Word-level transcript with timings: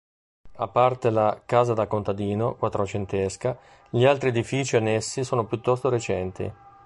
A 0.55 0.67
parte 0.67 1.11
la 1.11 1.43
"casa 1.45 1.75
da 1.75 1.85
contadino" 1.85 2.55
quattrocentesca, 2.55 3.55
gli 3.91 4.03
altri 4.05 4.29
edifici 4.29 4.75
annessi 4.75 5.23
sono 5.23 5.45
piuttosto 5.45 5.89
recenti. 5.89 6.51